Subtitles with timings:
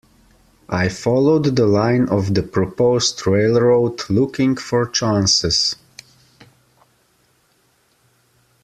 [0.67, 5.75] I followed the line of the proposed railroad, looking for chances.